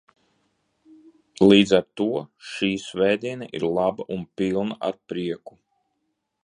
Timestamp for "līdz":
1.43-1.73